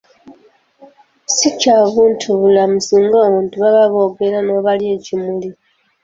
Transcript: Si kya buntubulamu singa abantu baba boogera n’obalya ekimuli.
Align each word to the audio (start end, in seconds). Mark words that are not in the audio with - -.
Si 1.35 1.47
kya 1.59 1.77
buntubulamu 1.93 2.77
singa 2.87 3.17
abantu 3.27 3.55
baba 3.63 3.83
boogera 3.93 4.39
n’obalya 4.43 4.89
ekimuli. 4.97 5.49